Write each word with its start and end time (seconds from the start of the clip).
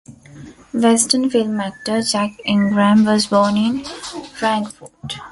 Western 0.73 1.29
film 1.29 1.59
actor 1.59 2.01
Jack 2.01 2.31
Ingram 2.43 3.05
was 3.05 3.27
born 3.27 3.55
in 3.55 3.83
Frankfort. 4.33 5.19